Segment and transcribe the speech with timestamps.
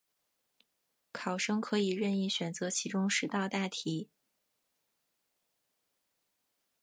[1.11, 4.09] 考生可以任意选择其中十道大题